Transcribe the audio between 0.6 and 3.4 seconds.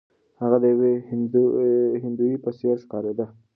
د یوې هندوې په څیر ښکاریده.